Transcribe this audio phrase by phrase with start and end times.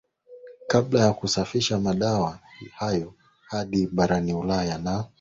[0.67, 2.39] kabla ya kusafirisha madawa
[2.75, 3.13] hayo
[3.47, 5.05] hadi barani Ulaya na